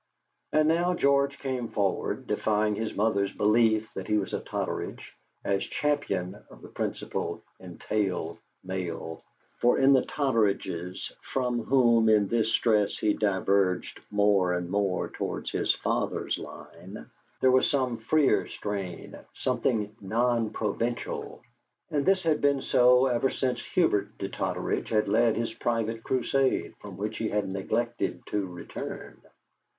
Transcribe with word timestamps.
And 0.51 0.67
now 0.67 0.95
George 0.95 1.37
came 1.37 1.67
forward, 1.67 2.25
defying 2.25 2.73
his 2.73 2.95
mother's 2.95 3.31
belief 3.31 3.87
that 3.93 4.07
he 4.07 4.17
was 4.17 4.33
a 4.33 4.39
Totteridge, 4.39 5.13
as 5.45 5.63
champion 5.63 6.41
of 6.49 6.63
the 6.63 6.69
principle 6.69 7.43
in 7.59 7.77
tail 7.77 8.39
male; 8.63 9.23
for 9.59 9.77
in 9.77 9.93
the 9.93 10.01
Totteridges, 10.03 11.11
from 11.21 11.63
whom 11.65 12.09
in 12.09 12.27
this 12.27 12.51
stress 12.51 12.97
he 12.97 13.13
diverged 13.13 13.99
more 14.09 14.53
and 14.53 14.71
more 14.71 15.07
towards 15.09 15.51
his 15.51 15.71
father's 15.75 16.39
line, 16.39 17.05
there 17.39 17.51
was 17.51 17.69
some 17.69 17.97
freer 17.99 18.47
strain, 18.47 19.15
something 19.35 19.95
non 20.01 20.49
provincial, 20.49 21.43
and 21.91 22.07
this 22.07 22.23
had 22.23 22.41
been 22.41 22.63
so 22.63 23.05
ever 23.05 23.29
since 23.29 23.63
Hubert 23.75 24.17
de 24.17 24.29
Totteridge 24.29 24.89
had 24.89 25.07
led 25.07 25.35
his 25.35 25.53
private 25.53 26.01
crusade, 26.03 26.73
from 26.79 26.97
which 26.97 27.19
he 27.19 27.29
had 27.29 27.47
neglected 27.47 28.23
to 28.31 28.47
return. 28.47 29.21